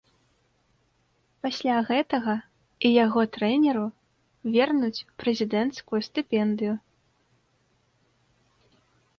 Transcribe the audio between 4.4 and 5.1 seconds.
вернуць